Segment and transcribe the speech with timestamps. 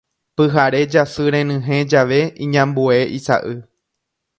[0.39, 3.55] Pyhare jasy renyhẽ jave iñambue isa'y.